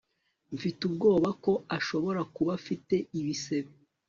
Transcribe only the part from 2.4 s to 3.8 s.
afite ibisebe